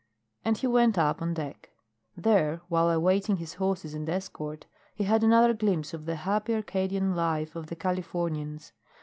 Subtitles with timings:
[0.43, 1.69] And he went up on deck.
[2.17, 7.15] There, while awaiting his horses and escort, he had another glimpse of the happy Arcadian
[7.15, 8.73] life of the Californians.